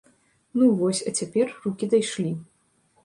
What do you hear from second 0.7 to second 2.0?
вось, а цяпер рукі